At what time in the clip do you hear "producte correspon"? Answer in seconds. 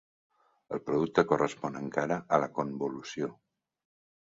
0.87-1.77